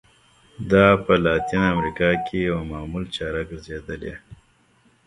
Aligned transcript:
دا 0.71 0.87
په 1.05 1.13
لاتینه 1.23 1.67
امریکا 1.75 2.09
کې 2.25 2.37
یوه 2.49 2.63
معمول 2.71 3.03
چاره 3.15 3.41
ګرځېدلې. 3.49 4.13